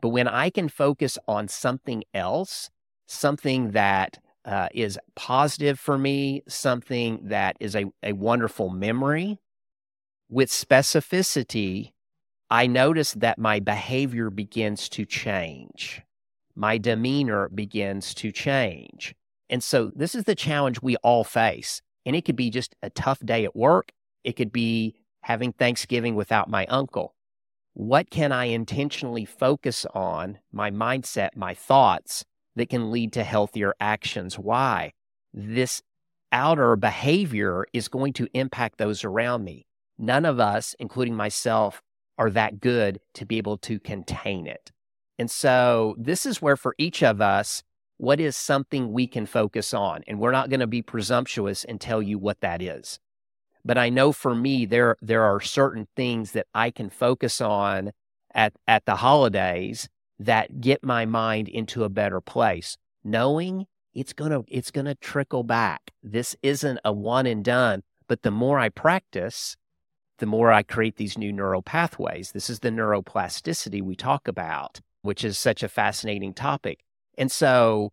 [0.00, 2.70] But when I can focus on something else,
[3.06, 9.40] something that uh, is positive for me, something that is a, a wonderful memory,
[10.28, 11.92] with specificity,
[12.48, 16.02] I notice that my behavior begins to change.
[16.54, 19.14] My demeanor begins to change.
[19.50, 21.82] And so this is the challenge we all face.
[22.04, 23.90] And it could be just a tough day at work.
[24.24, 24.94] It could be
[25.26, 27.14] having Thanksgiving without my uncle?
[27.74, 32.24] What can I intentionally focus on, my mindset, my thoughts,
[32.56, 34.38] that can lead to healthier actions?
[34.38, 34.92] Why?
[35.32, 35.82] This
[36.32, 39.66] outer behavior is going to impact those around me.
[39.98, 41.82] None of us, including myself,
[42.18, 44.72] are that good to be able to contain it.
[45.18, 47.62] And so, this is where for each of us,
[47.98, 50.02] what is something we can focus on?
[50.06, 52.98] And we're not going to be presumptuous and tell you what that is.
[53.64, 57.92] But I know for me, there there are certain things that I can focus on
[58.34, 64.42] at at the holidays that get my mind into a better place, knowing it's gonna
[64.48, 65.92] it's gonna trickle back.
[66.02, 67.82] This isn't a one and done.
[68.08, 69.56] But the more I practice,
[70.18, 72.32] the more I create these new neural pathways.
[72.32, 76.80] This is the neuroplasticity we talk about, which is such a fascinating topic.
[77.18, 77.92] And so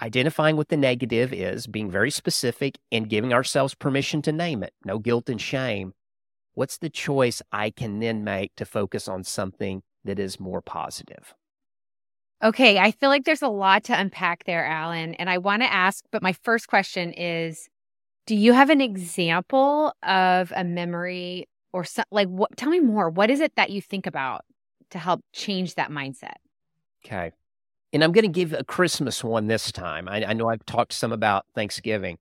[0.00, 4.72] identifying what the negative is, being very specific, and giving ourselves permission to name it.
[4.84, 5.92] No guilt and shame.
[6.54, 11.34] What's the choice I can then make to focus on something that is more positive?
[12.42, 15.14] Okay, I feel like there's a lot to unpack there, Alan.
[15.14, 17.68] And I want to ask, but my first question is
[18.26, 22.56] Do you have an example of a memory or some, like what?
[22.56, 23.10] Tell me more.
[23.10, 24.44] What is it that you think about
[24.90, 26.36] to help change that mindset?
[27.04, 27.32] Okay
[27.92, 30.08] and I'm going to give a Christmas one this time.
[30.08, 32.18] I, I, know I've talked some about Thanksgiving,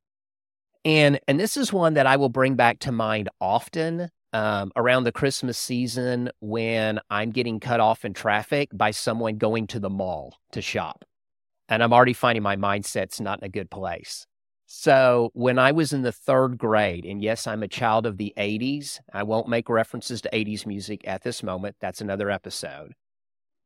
[0.85, 5.03] and and this is one that I will bring back to mind often um, around
[5.03, 9.89] the Christmas season when I'm getting cut off in traffic by someone going to the
[9.89, 11.05] mall to shop,
[11.69, 14.27] and I'm already finding my mindset's not in a good place.
[14.69, 18.33] So when I was in the third grade, and yes, I'm a child of the
[18.37, 18.99] 80s.
[19.13, 21.77] I won't make references to 80s music at this moment.
[21.79, 22.93] That's another episode.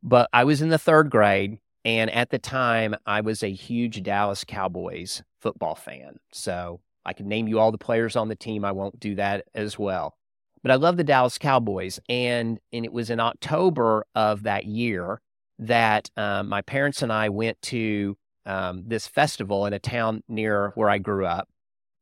[0.04, 4.04] But I was in the third grade and at the time, I was a huge
[4.04, 6.20] Dallas Cowboys football fan.
[6.32, 8.64] So I can name you all the players on the team.
[8.64, 10.16] I won't do that as well.
[10.64, 12.00] But I love the Dallas Cowboys.
[12.08, 15.22] And, and it was in October of that year
[15.60, 20.72] that um, my parents and I went to um, this festival in a town near
[20.76, 21.50] where I grew up.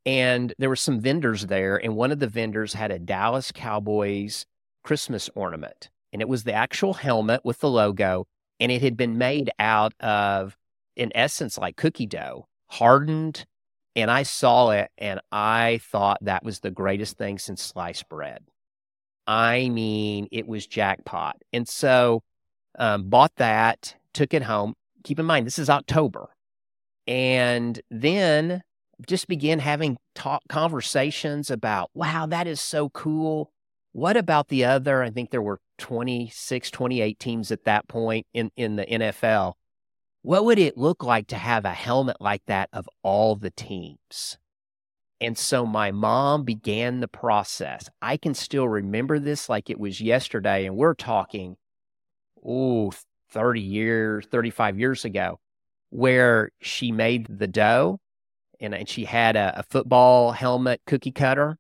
[0.06, 1.78] And there were some vendors there.
[1.78, 4.46] And one of the vendors had a Dallas Cowboys
[4.84, 5.90] Christmas ornament.
[6.12, 8.26] And it was the actual helmet with the logo
[8.60, 10.58] and it had been made out of,
[10.96, 13.46] in essence, like cookie dough, hardened.
[13.96, 18.44] And I saw it and I thought that was the greatest thing since sliced bread.
[19.28, 21.38] I mean, it was jackpot.
[21.54, 22.24] And so,
[22.78, 24.74] um, bought that, took it home.
[25.04, 26.30] Keep in mind, this is October.
[27.08, 28.62] And then
[29.08, 33.52] just began having talk conversations about, wow, that is so cool.
[33.92, 35.02] What about the other?
[35.02, 39.54] I think there were 26, 28 teams at that point in, in the NFL.
[40.22, 44.38] What would it look like to have a helmet like that of all the teams?
[45.22, 47.90] And so my mom began the process.
[48.02, 50.66] I can still remember this like it was yesterday.
[50.66, 51.56] And we're talking
[52.38, 52.92] ooh,
[53.32, 55.40] 30 years, 35 years ago,
[55.90, 58.00] where she made the dough
[58.60, 61.58] and, and she had a, a football helmet cookie cutter.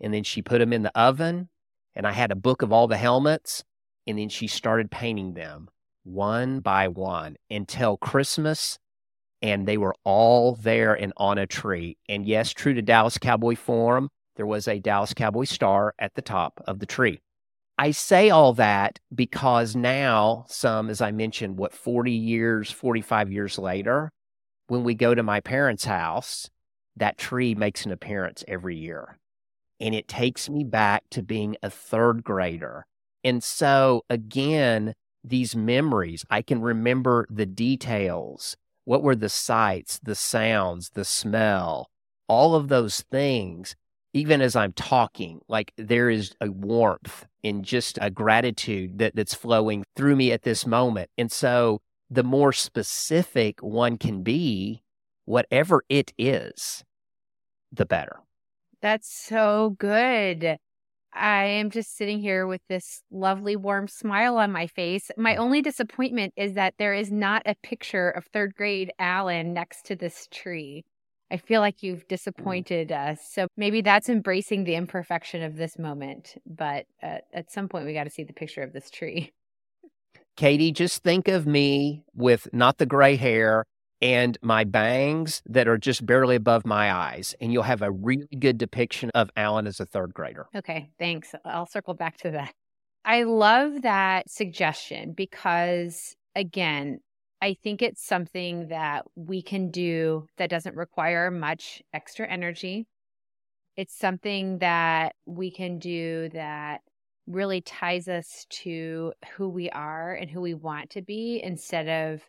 [0.00, 1.48] And then she put them in the oven.
[1.94, 3.64] And I had a book of all the helmets.
[4.06, 5.68] And then she started painting them
[6.04, 8.78] one by one until Christmas.
[9.42, 11.98] And they were all there and on a tree.
[12.08, 16.22] And yes, true to Dallas Cowboy form, there was a Dallas Cowboy star at the
[16.22, 17.20] top of the tree.
[17.76, 23.58] I say all that because now, some, as I mentioned, what, 40 years, 45 years
[23.58, 24.12] later,
[24.68, 26.48] when we go to my parents' house,
[26.96, 29.18] that tree makes an appearance every year.
[29.80, 32.86] And it takes me back to being a third grader.
[33.24, 34.94] And so, again,
[35.24, 38.56] these memories, I can remember the details.
[38.84, 41.90] What were the sights, the sounds, the smell,
[42.28, 43.74] all of those things
[44.14, 49.34] even as I'm talking, like there is a warmth and just a gratitude that, that's
[49.34, 51.10] flowing through me at this moment.
[51.18, 54.84] And so the more specific one can be,
[55.24, 56.84] whatever it is,
[57.72, 58.20] the better.
[58.80, 60.58] That's so good.
[61.14, 65.10] I am just sitting here with this lovely, warm smile on my face.
[65.16, 69.86] My only disappointment is that there is not a picture of third grade Alan next
[69.86, 70.84] to this tree.
[71.30, 73.20] I feel like you've disappointed us.
[73.30, 76.36] So maybe that's embracing the imperfection of this moment.
[76.46, 79.32] But uh, at some point, we got to see the picture of this tree.
[80.36, 83.64] Katie, just think of me with not the gray hair
[84.00, 88.26] and my bangs that are just barely above my eyes, and you'll have a really
[88.38, 90.46] good depiction of Alan as a third grader.
[90.54, 91.34] Okay, thanks.
[91.44, 92.54] I'll circle back to that.
[93.04, 97.00] I love that suggestion because, again,
[97.42, 102.86] I think it's something that we can do that doesn't require much extra energy.
[103.76, 106.80] It's something that we can do that
[107.26, 112.22] really ties us to who we are and who we want to be instead of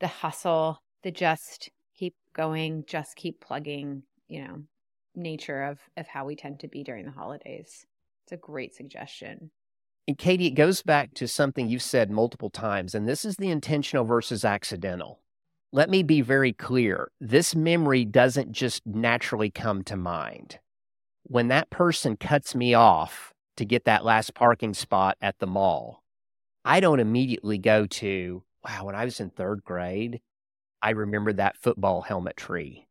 [0.00, 4.62] the hustle, the just keep going, just keep plugging, you know,
[5.14, 7.86] nature of of how we tend to be during the holidays.
[8.24, 9.50] It's a great suggestion.
[10.08, 13.50] And Katie, it goes back to something you've said multiple times, and this is the
[13.50, 15.20] intentional versus accidental.
[15.72, 20.58] Let me be very clear this memory doesn't just naturally come to mind.
[21.22, 26.02] When that person cuts me off to get that last parking spot at the mall,
[26.64, 30.20] I don't immediately go to, wow, when I was in third grade,
[30.82, 32.86] I remember that football helmet tree.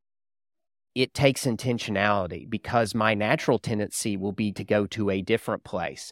[0.96, 6.12] It takes intentionality because my natural tendency will be to go to a different place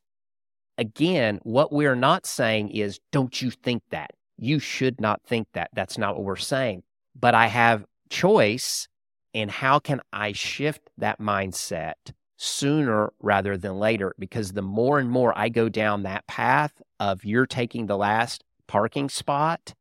[0.77, 4.11] again, what we're not saying is, don't you think that?
[4.37, 5.69] You should not think that.
[5.73, 6.83] That's not what we're saying.
[7.19, 8.87] But I have choice.
[9.33, 11.93] And how can I shift that mindset
[12.37, 14.15] sooner rather than later?
[14.17, 18.43] Because the more and more I go down that path of you're taking the last
[18.67, 19.73] parking spot,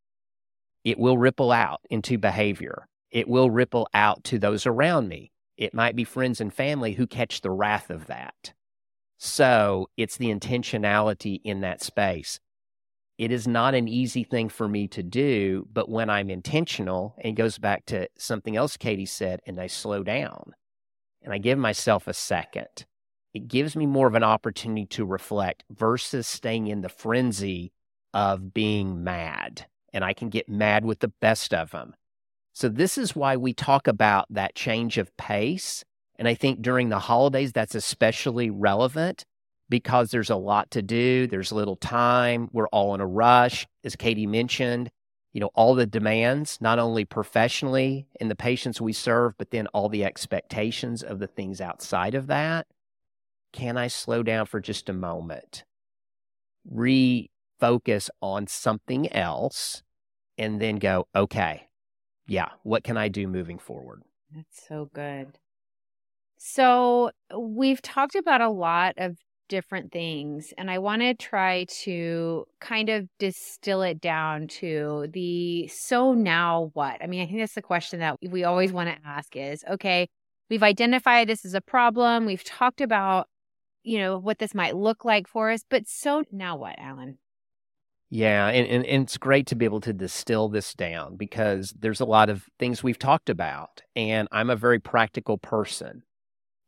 [0.85, 2.87] it will ripple out into behavior.
[3.11, 5.33] It will ripple out to those around me.
[5.57, 8.53] It might be friends and family who catch the wrath of that.
[9.19, 12.39] So it's the intentionality in that space.
[13.19, 17.33] It is not an easy thing for me to do, but when I'm intentional, and
[17.33, 20.55] it goes back to something else Katie said, and I slow down
[21.23, 22.85] and I give myself a second,
[23.33, 27.73] it gives me more of an opportunity to reflect versus staying in the frenzy
[28.17, 29.67] of being mad.
[29.93, 31.95] And I can get mad with the best of them.
[32.53, 35.85] So, this is why we talk about that change of pace
[36.19, 39.25] and I think during the holidays, that's especially relevant
[39.69, 41.27] because there's a lot to do.
[41.27, 42.49] There's little time.
[42.53, 43.67] We're all in a rush.
[43.85, 44.91] As Katie mentioned,
[45.33, 49.67] you know, all the demands, not only professionally in the patients we serve, but then
[49.69, 52.67] all the expectations of the things outside of that.
[53.53, 55.65] Can I slow down for just a moment?
[57.61, 59.83] Refocus on something else
[60.39, 61.69] and then go, okay,
[62.27, 64.03] yeah, what can I do moving forward?
[64.35, 65.39] That's so good.
[66.39, 69.17] So, we've talked about a lot of
[69.49, 75.69] different things, and I want to try to kind of distill it down to the
[75.69, 77.03] so now what?
[77.03, 80.09] I mean, I think that's the question that we always want to ask is okay,
[80.51, 83.29] we've identified this as a problem, we've talked about,
[83.83, 87.19] you know, what this might look like for us, but so now what, Alan?
[88.09, 92.01] Yeah, and, and, and, it's great to be able to distill this down because there's
[92.01, 93.83] a lot of things we've talked about.
[93.97, 96.05] And I'm a very practical person.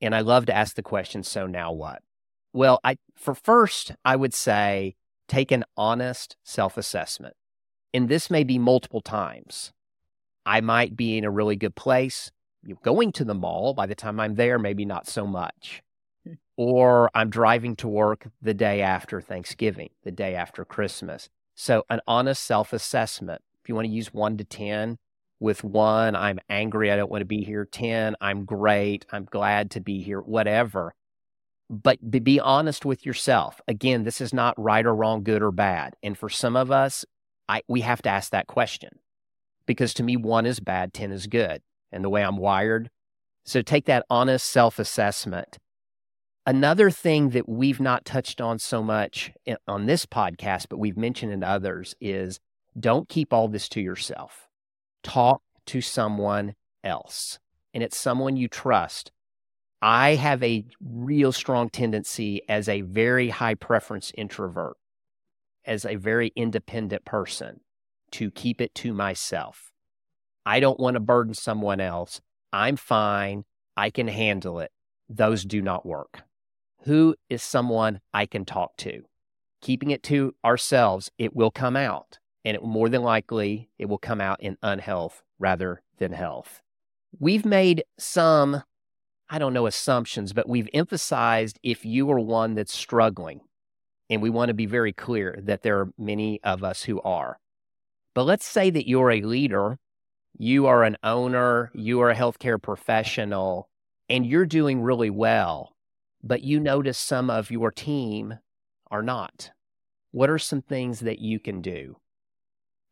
[0.01, 2.03] And I love to ask the question, so now what?
[2.53, 4.97] Well, I for first, I would say
[5.29, 7.35] take an honest self-assessment.
[7.95, 9.73] And this may be multiple times.
[10.45, 12.31] I might be in a really good place.
[12.65, 15.83] You're Going to the mall, by the time I'm there, maybe not so much.
[16.59, 21.31] Or I'm driving to work the day after Thanksgiving, the day after Christmas.
[21.55, 23.41] So, an honest self assessment.
[23.63, 24.99] If you want to use one to 10,
[25.41, 27.65] with one, I'm angry, I don't want to be here.
[27.65, 30.95] 10, I'm great, I'm glad to be here, whatever.
[31.71, 33.61] But be honest with yourself.
[33.69, 35.95] Again, this is not right or wrong, good or bad.
[36.03, 37.05] And for some of us,
[37.49, 38.99] I, we have to ask that question
[39.67, 41.63] because to me, one is bad, 10 is good.
[41.93, 42.91] And the way I'm wired.
[43.45, 45.59] So take that honest self assessment
[46.49, 49.31] Another thing that we've not touched on so much
[49.67, 52.41] on this podcast, but we've mentioned in others, is
[52.81, 54.49] don't keep all this to yourself.
[55.03, 57.39] Talk to someone else,
[57.75, 59.13] and it's someone you trust.
[59.83, 64.79] I have a real strong tendency as a very high preference introvert,
[65.67, 67.61] as a very independent person,
[68.13, 69.71] to keep it to myself.
[70.47, 72.23] I don't want to burden someone else.
[72.55, 73.45] I'm fine.
[73.77, 74.73] I can handle it.
[75.11, 76.23] Those do not work
[76.89, 79.03] who is someone I can talk to?
[79.61, 82.19] Keeping it to ourselves, it will come out.
[82.47, 86.63] And it, more than likely, it will come out in unhealth rather than health.
[87.21, 88.63] We've made some,
[89.29, 93.43] I don't know, assumptions, but we've emphasized if you are one that's struggling,
[94.09, 97.39] and we want to be very clear that there are many of us who are.
[98.15, 99.79] But let's say that you're a leader,
[100.39, 103.69] you are an owner, you are a healthcare professional,
[104.09, 105.75] and you're doing really well
[106.23, 108.39] but you notice some of your team
[108.91, 109.51] are not.
[110.11, 111.97] What are some things that you can do?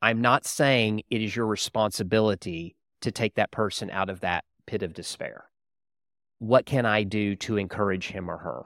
[0.02, 4.82] I'm not saying it is your responsibility to take that person out of that pit
[4.82, 5.44] of despair.
[6.38, 8.62] What can I do to encourage him or her?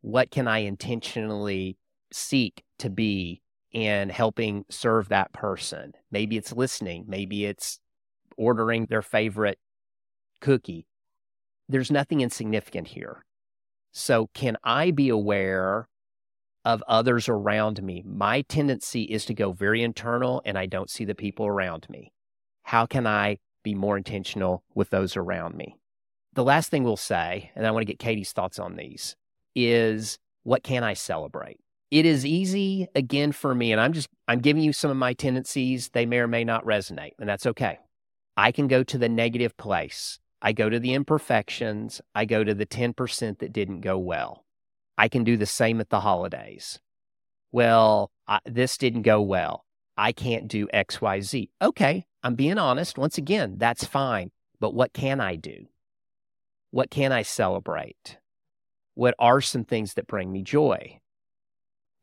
[0.00, 1.78] What can I intentionally
[2.12, 5.92] seek to be in helping serve that person?
[6.10, 7.78] Maybe it's listening, maybe it's
[8.36, 9.58] ordering their favorite
[10.40, 10.86] cookie.
[11.68, 13.24] There's nothing insignificant here.
[13.92, 15.88] So, can I be aware
[16.64, 18.02] of others around me?
[18.06, 22.12] My tendency is to go very internal and I don't see the people around me.
[22.62, 25.76] How can I be more intentional with those around me?
[26.32, 29.14] The last thing we'll say, and I want to get Katie's thoughts on these,
[29.54, 31.60] is what can I celebrate?
[31.90, 35.12] It is easy again for me, and I'm just I'm giving you some of my
[35.12, 35.90] tendencies.
[35.90, 37.80] They may or may not resonate, and that's okay.
[38.34, 42.00] I can go to the negative place I go to the imperfections.
[42.16, 44.44] I go to the 10% that didn't go well.
[44.98, 46.80] I can do the same at the holidays.
[47.52, 49.64] Well, I, this didn't go well.
[49.96, 51.50] I can't do XYZ.
[51.62, 52.98] Okay, I'm being honest.
[52.98, 54.32] Once again, that's fine.
[54.58, 55.66] But what can I do?
[56.72, 58.18] What can I celebrate?
[58.94, 60.98] What are some things that bring me joy?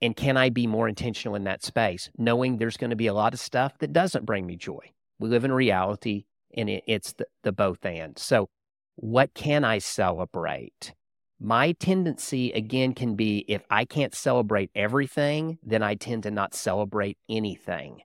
[0.01, 3.13] And can I be more intentional in that space, knowing there's going to be a
[3.13, 4.91] lot of stuff that doesn't bring me joy?
[5.19, 6.25] We live in reality
[6.55, 8.17] and it, it's the, the both and.
[8.17, 8.49] So,
[8.95, 10.93] what can I celebrate?
[11.39, 16.53] My tendency, again, can be if I can't celebrate everything, then I tend to not
[16.53, 18.01] celebrate anything.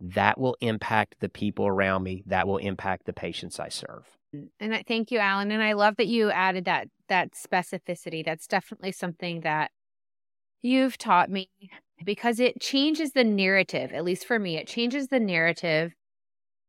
[0.00, 2.24] That will impact the people around me.
[2.26, 4.06] That will impact the patients I serve.
[4.34, 5.50] Mm, and I thank you, Alan.
[5.50, 8.24] And I love that you added that that specificity.
[8.24, 9.70] That's definitely something that
[10.62, 11.50] you've taught me
[12.02, 13.92] because it changes the narrative.
[13.92, 15.92] At least for me, it changes the narrative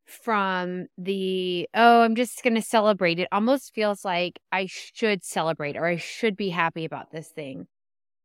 [0.05, 3.27] from the oh i'm just going to celebrate it.
[3.31, 7.67] Almost feels like i should celebrate or i should be happy about this thing.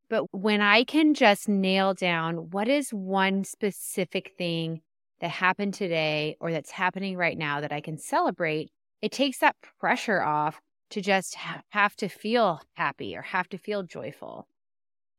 [0.08, 4.82] But when i can just nail down what is one specific thing
[5.20, 8.70] that happened today or that's happening right now that i can celebrate
[9.02, 10.60] it takes that pressure off
[10.90, 14.48] to just ha- have to feel happy or have to feel joyful.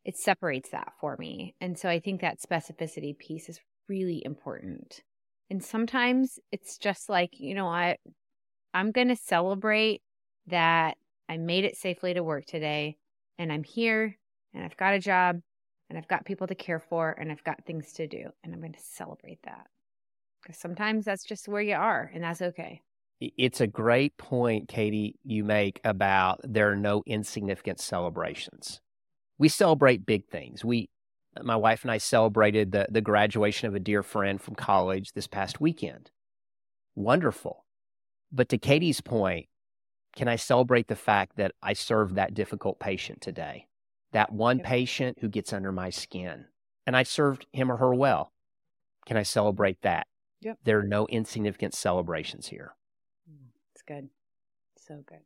[0.04, 1.56] It separates that for me.
[1.62, 5.02] And so i think that specificity piece is really important
[5.52, 7.98] and sometimes it's just like, you know what?
[8.74, 10.02] I'm going to celebrate
[10.48, 10.96] that
[11.28, 12.96] I made it safely to work today
[13.38, 14.18] and I'm here
[14.54, 15.42] and I've got a job
[15.90, 18.30] and I've got people to care for and I've got things to do.
[18.42, 19.68] And I'm going to celebrate that.
[20.42, 22.82] Because sometimes that's just where you are and that's okay.
[23.20, 28.80] It's a great point, Katie, you make about there are no insignificant celebrations.
[29.38, 30.64] We celebrate big things.
[30.64, 30.90] We
[31.42, 35.28] my wife and I celebrated the, the graduation of a dear friend from college this
[35.28, 36.12] past weekend.
[36.96, 37.66] Wonderful.
[38.32, 39.48] But to Katie's point,
[40.16, 43.68] can I celebrate the fact that I served that difficult patient today?
[44.12, 46.46] That one patient who gets under my skin,
[46.86, 48.34] and I served him or her well.
[49.06, 50.08] Can I celebrate that?
[50.42, 50.60] Yep.
[50.64, 52.76] There are no insignificant celebrations here.
[53.30, 54.10] Mm, it's good.
[54.78, 55.20] So good.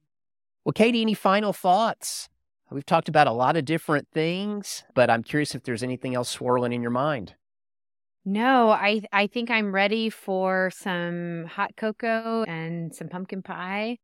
[0.64, 2.30] Well, Katie, any final thoughts?
[2.70, 6.30] We've talked about a lot of different things, but I'm curious if there's anything else
[6.30, 7.36] swirling in your mind.
[8.26, 13.98] No, I I think I'm ready for some hot cocoa and some pumpkin pie.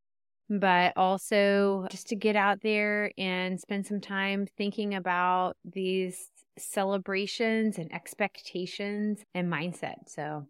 [0.49, 7.79] but also just to get out there and spend some time thinking about these celebrations
[7.79, 10.09] and expectations and mindset.
[10.09, 10.47] So,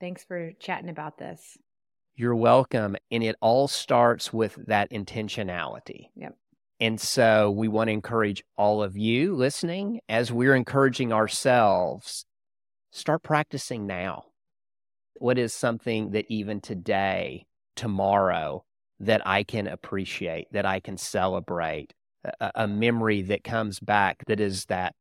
[0.00, 1.58] thanks for chatting about this.
[2.16, 2.96] You're welcome.
[3.10, 6.10] And it all starts with that intentionality.
[6.16, 6.36] Yep.
[6.80, 12.24] And so we want to encourage all of you listening as we're encouraging ourselves,
[12.92, 14.26] start practicing now.
[15.14, 18.64] What is something that even today, tomorrow,
[19.00, 21.94] that I can appreciate, that I can celebrate,
[22.40, 24.94] a, a memory that comes back that is that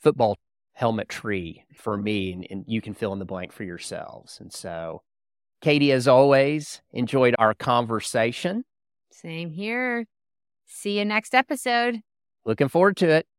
[0.00, 0.38] football
[0.74, 4.38] helmet tree for me, and, and, you can fill in the blank for yourselves.
[4.40, 5.02] And so,
[5.60, 8.64] Katie, as always, enjoyed our conversation.
[9.10, 10.06] Same here.
[10.74, 12.00] See you next episode.
[12.46, 13.26] Looking forward to it.